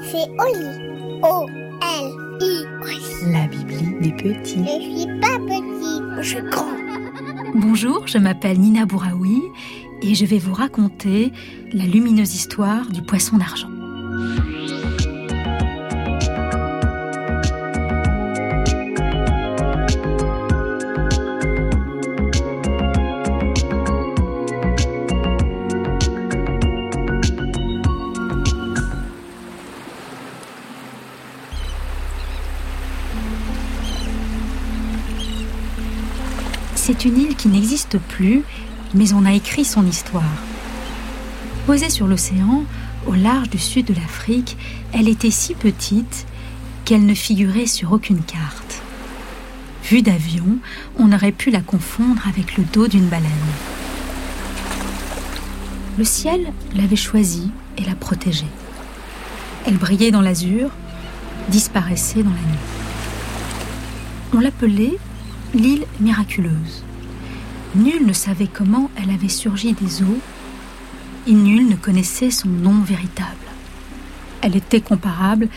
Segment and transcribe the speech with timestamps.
[0.00, 1.20] C'est Oli.
[1.22, 2.64] O-L-I.
[3.30, 4.64] La Bibli des petits.
[4.64, 6.72] Je suis pas petit, je suis grand.
[7.54, 9.42] Bonjour, je m'appelle Nina Bouraoui
[10.00, 11.30] et je vais vous raconter
[11.74, 13.68] la lumineuse histoire du poisson d'argent.
[36.98, 38.42] C'est une île qui n'existe plus,
[38.94, 40.22] mais on a écrit son histoire.
[41.66, 42.64] Posée sur l'océan,
[43.06, 44.56] au large du sud de l'Afrique,
[44.94, 46.26] elle était si petite
[46.86, 48.80] qu'elle ne figurait sur aucune carte.
[49.84, 50.46] Vue d'avion,
[50.98, 53.30] on aurait pu la confondre avec le dos d'une baleine.
[55.98, 58.46] Le ciel l'avait choisie et la protégeait.
[59.66, 60.70] Elle brillait dans l'azur,
[61.48, 62.58] disparaissait dans la nuit.
[64.32, 64.96] On l'appelait
[65.54, 66.82] l'île miraculeuse.
[67.74, 70.18] Nul ne savait comment elle avait surgi des eaux
[71.26, 73.30] et nul ne connaissait son nom véritable.
[74.42, 75.48] Elle était comparable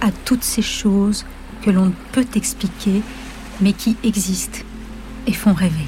[0.00, 1.24] à toutes ces choses
[1.62, 3.02] que l'on ne peut expliquer
[3.60, 4.60] mais qui existent
[5.26, 5.86] et font rêver.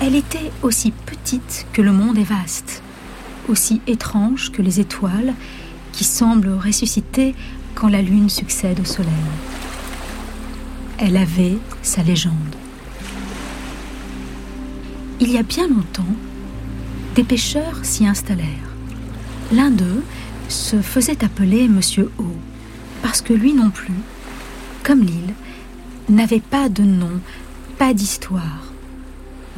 [0.00, 2.82] Elle était aussi petite que le monde est vaste,
[3.48, 5.34] aussi étrange que les étoiles
[5.92, 7.34] qui semblent ressusciter
[7.74, 9.10] quand la lune succède au soleil.
[10.98, 12.56] Elle avait sa légende.
[15.20, 16.14] Il y a bien longtemps,
[17.14, 18.46] des pêcheurs s'y installèrent.
[19.52, 20.02] L'un d'eux
[20.48, 22.24] se faisait appeler Monsieur O,
[23.02, 23.94] parce que lui non plus,
[24.82, 25.34] comme l'île,
[26.08, 27.20] n'avait pas de nom,
[27.78, 28.72] pas d'histoire.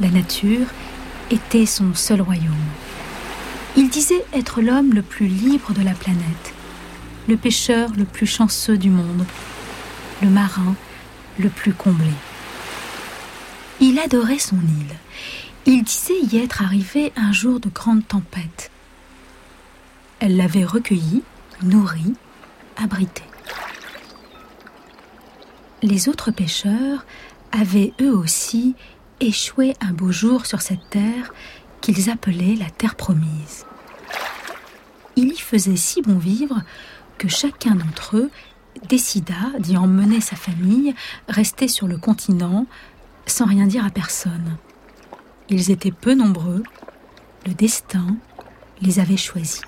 [0.01, 0.67] La nature
[1.31, 2.45] était son seul royaume.
[3.77, 6.53] Il disait être l'homme le plus libre de la planète,
[7.29, 9.23] le pêcheur le plus chanceux du monde,
[10.21, 10.75] le marin
[11.39, 12.11] le plus comblé.
[13.79, 14.95] Il adorait son île.
[15.65, 18.71] Il disait y être arrivé un jour de grande tempête.
[20.19, 21.23] Elle l'avait recueilli,
[21.63, 22.13] nourri,
[22.77, 23.23] abrité.
[25.81, 27.05] Les autres pêcheurs
[27.51, 28.75] avaient eux aussi
[29.21, 31.33] échoué un beau jour sur cette terre
[31.81, 33.65] qu'ils appelaient la terre promise.
[35.15, 36.61] Il y faisait si bon vivre
[37.17, 38.31] que chacun d'entre eux
[38.87, 40.93] décida d'y emmener sa famille,
[41.27, 42.65] rester sur le continent,
[43.25, 44.57] sans rien dire à personne.
[45.49, 46.63] Ils étaient peu nombreux,
[47.45, 48.17] le destin
[48.81, 49.61] les avait choisis.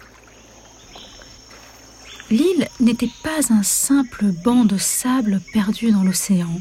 [2.29, 6.57] L'île n'était pas un simple banc de sable perdu dans l'océan.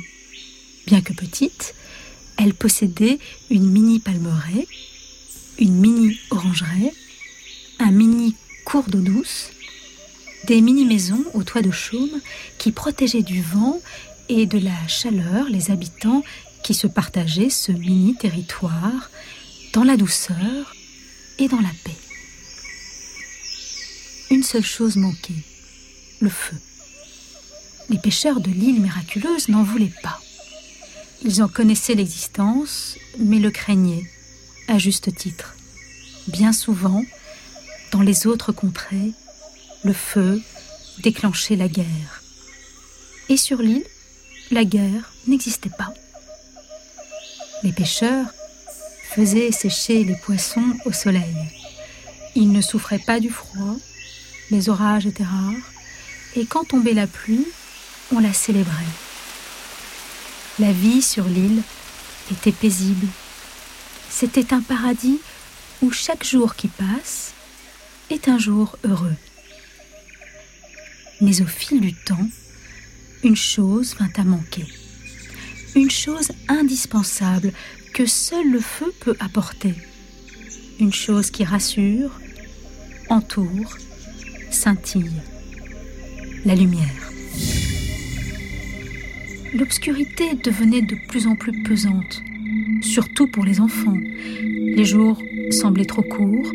[0.86, 1.74] Bien que petite,
[2.38, 3.18] elle possédait
[3.50, 4.66] une mini palmeraie,
[5.58, 6.92] une mini orangeraie,
[7.78, 8.34] un mini
[8.64, 9.50] cours d'eau douce,
[10.44, 12.20] des mini-maisons au toit de chaume
[12.58, 13.80] qui protégeaient du vent
[14.28, 16.22] et de la chaleur les habitants
[16.62, 19.10] qui se partageaient ce mini-territoire
[19.72, 20.74] dans la douceur
[21.38, 21.96] et dans la paix.
[24.30, 25.42] Une seule chose manquait,
[26.20, 26.56] le feu.
[27.88, 30.20] Les pêcheurs de l'île miraculeuse n'en voulaient pas.
[31.22, 34.08] Ils en connaissaient l'existence, mais le craignaient,
[34.68, 35.56] à juste titre.
[36.28, 37.02] Bien souvent,
[37.90, 39.12] dans les autres contrées,
[39.84, 40.40] le feu
[40.98, 42.22] déclenchait la guerre.
[43.28, 43.84] Et sur l'île,
[44.50, 45.92] la guerre n'existait pas.
[47.62, 48.26] Les pêcheurs
[49.10, 51.36] faisaient sécher les poissons au soleil.
[52.34, 53.76] Ils ne souffraient pas du froid,
[54.50, 55.52] les orages étaient rares,
[56.36, 57.46] et quand tombait la pluie,
[58.12, 58.74] on la célébrait.
[60.58, 61.62] La vie sur l'île
[62.30, 63.06] était paisible.
[64.08, 65.20] C'était un paradis
[65.82, 67.32] où chaque jour qui passe
[68.10, 69.16] est un jour heureux.
[71.20, 72.28] Mais au fil du temps,
[73.22, 74.64] une chose vint à manquer.
[75.76, 77.52] Une chose indispensable
[77.92, 79.74] que seul le feu peut apporter.
[80.78, 82.18] Une chose qui rassure,
[83.10, 83.76] entoure,
[84.50, 85.20] scintille.
[86.46, 87.10] La lumière.
[89.52, 92.22] L'obscurité devenait de plus en plus pesante,
[92.80, 93.98] surtout pour les enfants.
[94.42, 95.20] Les jours
[95.50, 96.52] semblaient trop courts,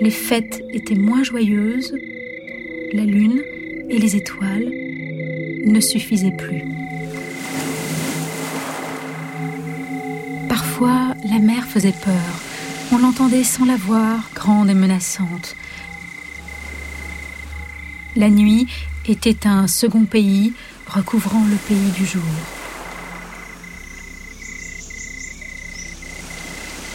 [0.00, 1.94] les fêtes étaient moins joyeuses,
[2.92, 3.42] la lune
[3.88, 4.70] et les étoiles
[5.64, 6.62] ne suffisaient plus.
[10.48, 12.40] Parfois, la mer faisait peur.
[12.92, 15.56] On l'entendait sans la voir, grande et menaçante.
[18.14, 18.66] La nuit
[19.06, 20.52] était un second pays
[20.86, 22.22] recouvrant le pays du jour.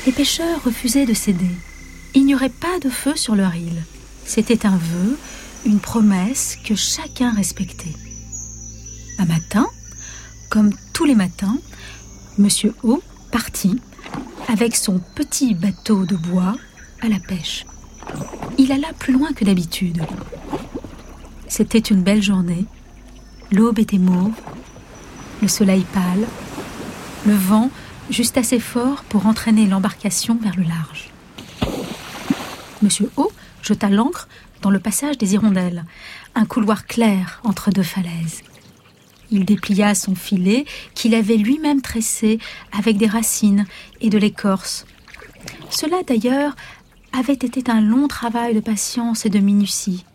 [0.05, 1.45] Les pêcheurs refusaient de céder.
[2.15, 3.83] Il n'y aurait pas de feu sur leur île.
[4.25, 5.17] C'était un vœu,
[5.65, 7.95] une promesse que chacun respectait.
[9.19, 9.67] Un matin,
[10.49, 11.57] comme tous les matins,
[12.37, 13.79] Monsieur O partit
[14.47, 16.55] avec son petit bateau de bois
[17.01, 17.65] à la pêche.
[18.57, 20.01] Il alla plus loin que d'habitude.
[21.47, 22.65] C'était une belle journée.
[23.51, 24.33] L'aube était mauve,
[25.41, 26.25] le soleil pâle,
[27.25, 27.69] le vent
[28.09, 31.09] juste assez fort pour entraîner l'embarcation vers le large.
[32.81, 33.31] Monsieur O
[33.61, 34.27] jeta l'ancre
[34.61, 35.85] dans le passage des hirondelles,
[36.35, 38.43] un couloir clair entre deux falaises.
[39.31, 42.39] Il déplia son filet qu'il avait lui-même tressé
[42.71, 43.65] avec des racines
[44.01, 44.85] et de l'écorce.
[45.69, 46.55] Cela d'ailleurs
[47.13, 50.05] avait été un long travail de patience et de minutie.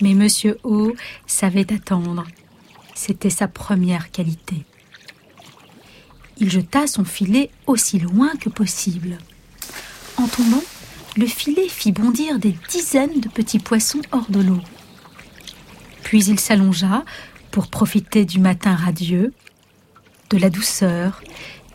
[0.00, 0.92] Mais Monsieur O
[1.26, 2.24] savait attendre.
[2.94, 4.64] C'était sa première qualité.
[6.38, 9.18] Il jeta son filet aussi loin que possible.
[10.16, 10.62] En tombant,
[11.16, 14.60] le filet fit bondir des dizaines de petits poissons hors de l'eau.
[16.02, 17.04] Puis il s'allongea
[17.50, 19.32] pour profiter du matin radieux,
[20.30, 21.22] de la douceur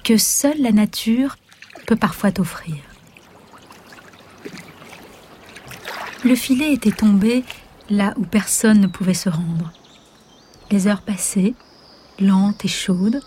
[0.04, 1.38] que seule la nature
[1.86, 2.76] peut parfois offrir.
[6.24, 7.44] Le filet était tombé
[7.90, 9.72] là où personne ne pouvait se rendre.
[10.72, 11.54] Les heures passaient,
[12.20, 13.22] lentes et chaudes.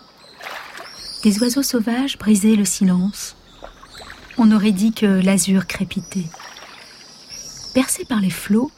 [1.22, 3.36] Des oiseaux sauvages brisaient le silence
[4.38, 6.27] on aurait dit que l'azur crépitait.
[7.75, 8.71] Percé par les flots,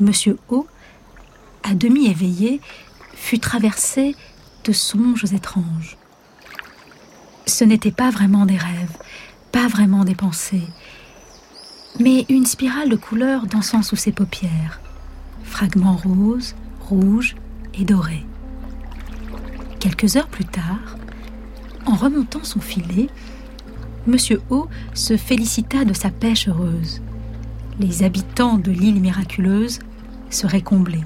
[0.00, 0.66] Monsieur O,
[1.62, 2.60] à demi éveillé,
[3.14, 4.14] fut traversé
[4.64, 5.96] de songes étranges.
[7.46, 8.96] Ce n'était pas vraiment des rêves,
[9.52, 10.68] pas vraiment des pensées,
[11.98, 14.80] mais une spirale de couleurs dansant sous ses paupières,
[15.44, 17.36] fragments roses, rouges
[17.74, 18.26] et dorés.
[19.80, 20.96] Quelques heures plus tard,
[21.86, 23.08] en remontant son filet,
[24.06, 27.02] Monsieur O se félicita de sa pêche heureuse.
[27.80, 29.80] Les habitants de l'île miraculeuse
[30.30, 31.04] seraient comblés.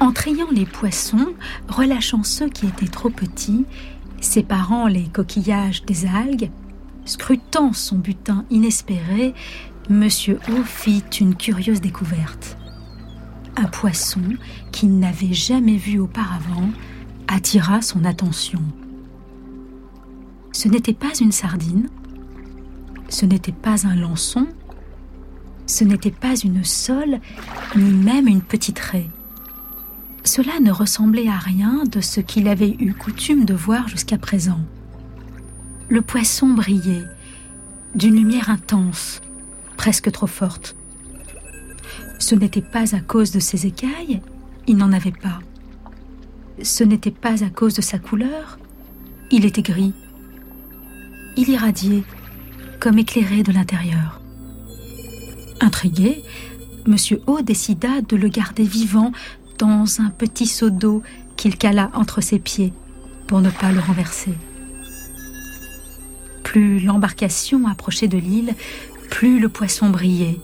[0.00, 1.34] En triant les poissons,
[1.68, 3.64] relâchant ceux qui étaient trop petits,
[4.20, 6.50] séparant les coquillages des algues,
[7.04, 9.34] scrutant son butin inespéré,
[9.88, 12.58] Monsieur O fit une curieuse découverte.
[13.56, 14.20] Un poisson
[14.70, 16.68] qu'il n'avait jamais vu auparavant
[17.26, 18.60] attira son attention.
[20.58, 21.88] Ce n'était pas une sardine,
[23.08, 24.48] ce n'était pas un lançon,
[25.66, 27.20] ce n'était pas une sole,
[27.76, 29.08] ni même une petite raie.
[30.24, 34.58] Cela ne ressemblait à rien de ce qu'il avait eu coutume de voir jusqu'à présent.
[35.88, 37.04] Le poisson brillait,
[37.94, 39.20] d'une lumière intense,
[39.76, 40.74] presque trop forte.
[42.18, 44.22] Ce n'était pas à cause de ses écailles,
[44.66, 45.38] il n'en avait pas.
[46.64, 48.58] Ce n'était pas à cause de sa couleur,
[49.30, 49.94] il était gris
[51.38, 52.02] il irradiait,
[52.80, 54.20] comme éclairé de l'intérieur.
[55.60, 56.24] Intrigué,
[56.84, 56.96] M.
[57.28, 59.12] O décida de le garder vivant
[59.58, 61.02] dans un petit seau d'eau
[61.36, 62.72] qu'il cala entre ses pieds
[63.28, 64.34] pour ne pas le renverser.
[66.42, 68.54] Plus l'embarcation approchait de l'île,
[69.08, 70.40] plus le poisson brillait,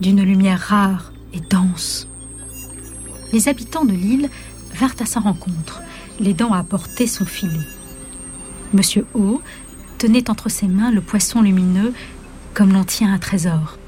[0.00, 2.06] d'une lumière rare et dense.
[3.32, 4.30] Les habitants de l'île
[4.72, 5.82] vinrent à sa rencontre,
[6.20, 7.66] l'aidant à porter son filet.
[8.74, 9.40] Monsieur O
[9.98, 11.92] tenait entre ses mains le poisson lumineux
[12.54, 13.78] comme l'on tient un trésor.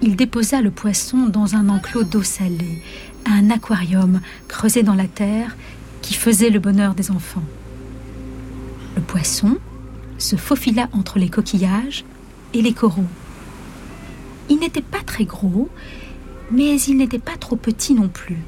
[0.00, 2.82] Il déposa le poisson dans un enclos d'eau salée,
[3.26, 5.56] un aquarium creusé dans la terre
[6.00, 7.44] qui faisait le bonheur des enfants.
[8.96, 9.58] Le poisson
[10.16, 12.04] se faufila entre les coquillages
[12.54, 13.04] et les coraux.
[14.48, 15.68] Il n'était pas très gros,
[16.50, 18.38] mais il n'était pas trop petit non plus.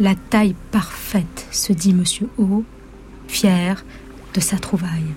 [0.00, 2.64] La taille parfaite, se dit Monsieur O,
[3.28, 3.84] fier
[4.34, 5.14] de sa trouvaille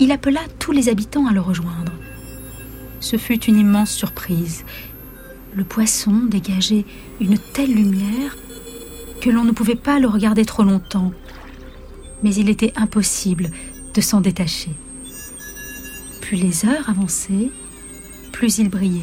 [0.00, 1.92] il appela tous les habitants à le rejoindre.
[3.00, 4.64] Ce fut une immense surprise.
[5.54, 6.84] Le poisson dégageait
[7.20, 8.36] une telle lumière
[9.20, 11.12] que l'on ne pouvait pas le regarder trop longtemps,
[12.22, 13.50] mais il était impossible
[13.94, 14.70] de s'en détacher.
[16.20, 17.50] Plus les heures avançaient,
[18.32, 19.02] plus il brillait.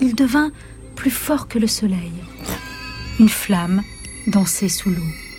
[0.00, 0.50] Il devint
[0.96, 2.12] plus fort que le soleil.
[3.18, 3.82] Une flamme
[4.28, 5.29] dansait sous l'eau.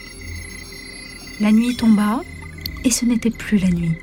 [1.42, 2.22] La nuit tomba,
[2.86, 3.96] et ce n'était plus la nuit.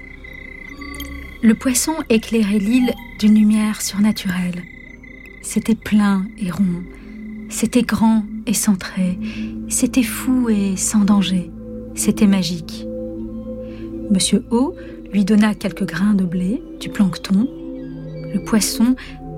[1.40, 4.64] Le poisson éclairait l'île d'une lumière surnaturelle.
[5.40, 6.82] C'était plein et rond,
[7.48, 9.20] c'était grand et centré,
[9.68, 11.52] c'était fou et sans danger,
[11.94, 12.84] c'était magique.
[14.10, 14.74] Monsieur O
[15.12, 17.46] lui donna quelques grains de blé, du plancton.
[18.34, 18.96] Le poisson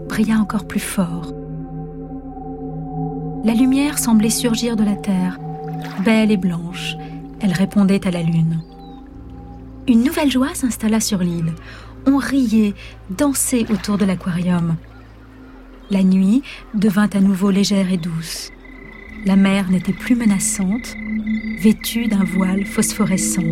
[0.08, 1.34] brilla encore plus fort.
[3.44, 5.38] La lumière semblait surgir de la terre,
[6.02, 6.96] belle et blanche.
[7.40, 8.62] Elle répondait à la lune.
[9.88, 11.54] Une nouvelle joie s'installa sur l'île.
[12.06, 12.74] On riait,
[13.10, 14.76] dansait autour de l'aquarium.
[15.90, 16.42] La nuit
[16.74, 18.50] devint à nouveau légère et douce.
[19.26, 20.94] La mer n'était plus menaçante,
[21.58, 23.42] vêtue d'un voile phosphorescent.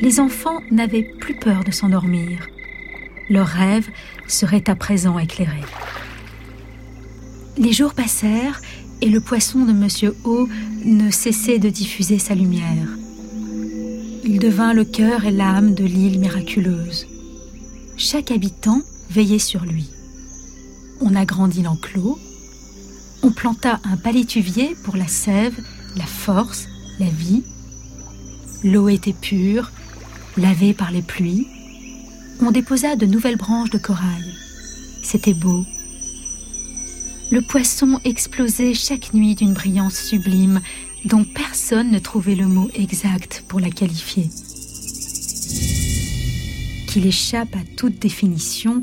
[0.00, 2.48] Les enfants n'avaient plus peur de s'endormir.
[3.30, 3.88] Leurs rêves
[4.26, 5.64] seraient à présent éclairés.
[7.56, 8.60] Les jours passèrent
[9.02, 10.48] et le poisson de Monsieur O
[10.84, 12.86] ne cessait de diffuser sa lumière.
[14.24, 17.08] Il devint le cœur et l'âme de l'île miraculeuse.
[17.96, 18.80] Chaque habitant
[19.10, 19.88] veillait sur lui.
[21.00, 22.16] On agrandit l'enclos,
[23.24, 25.58] on planta un palétuvier pour la sève,
[25.96, 26.68] la force,
[27.00, 27.42] la vie.
[28.62, 29.72] L'eau était pure,
[30.36, 31.48] lavée par les pluies.
[32.40, 34.32] On déposa de nouvelles branches de corail.
[35.02, 35.64] C'était beau.
[37.32, 40.60] Le poisson explosait chaque nuit d'une brillance sublime
[41.06, 44.28] dont personne ne trouvait le mot exact pour la qualifier.
[46.86, 48.82] Qu'il échappe à toute définition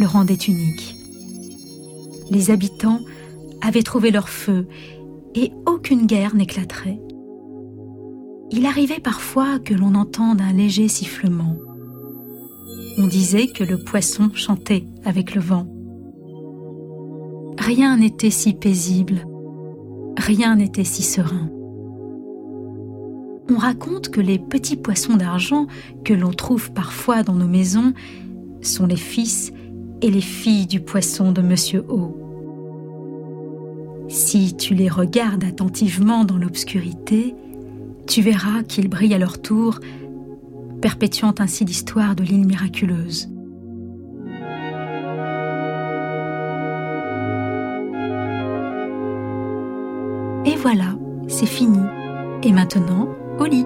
[0.00, 0.96] le rendait unique.
[2.32, 3.02] Les habitants
[3.62, 4.66] avaient trouvé leur feu
[5.36, 6.98] et aucune guerre n'éclaterait.
[8.50, 11.56] Il arrivait parfois que l'on entende un léger sifflement.
[12.98, 15.68] On disait que le poisson chantait avec le vent.
[17.60, 19.26] Rien n'était si paisible,
[20.16, 21.50] rien n'était si serein.
[23.50, 25.66] On raconte que les petits poissons d'argent
[26.02, 27.92] que l'on trouve parfois dans nos maisons
[28.62, 29.52] sont les fils
[30.00, 32.16] et les filles du poisson de Monsieur O.
[34.08, 37.34] Si tu les regardes attentivement dans l'obscurité,
[38.06, 39.80] tu verras qu'ils brillent à leur tour,
[40.80, 43.28] perpétuant ainsi l'histoire de l'île miraculeuse.
[50.62, 50.94] Voilà,
[51.26, 51.80] c'est fini.
[52.42, 53.64] Et maintenant, au lit.